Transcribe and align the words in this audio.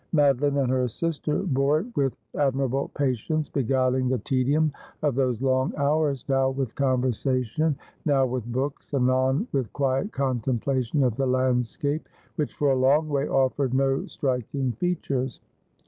Madoline 0.15 0.57
and 0.63 0.71
her 0.71 0.87
sister 0.87 1.43
bore 1.43 1.81
it 1.81 1.95
with 1.95 2.17
admir 2.33 2.65
able 2.65 2.87
patience, 2.87 3.49
beguiling 3.49 4.09
the 4.09 4.17
tedium 4.17 4.73
of 5.03 5.13
those 5.13 5.39
long 5.43 5.71
hours 5.77 6.25
now 6.27 6.49
with 6.49 6.73
conversation, 6.73 7.75
now 8.03 8.25
with 8.25 8.51
books, 8.51 8.95
anon 8.95 9.47
with 9.51 9.71
quiet 9.73 10.11
coiiteinplation 10.11 11.05
of 11.05 11.15
the 11.17 11.27
landscape, 11.27 12.09
which 12.35 12.55
for 12.55 12.71
n, 12.71 12.81
long 12.81 13.09
way 13.09 13.27
offered 13.29 13.75
no 13.75 14.03
striking 14.07 14.71
fea 14.71 14.95
tures. 15.03 15.39